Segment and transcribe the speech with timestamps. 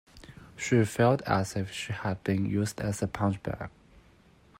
[0.57, 3.69] She felt as if she had been used as a punchbag